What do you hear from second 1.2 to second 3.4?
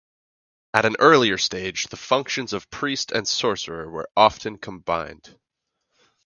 stage the functions of priest and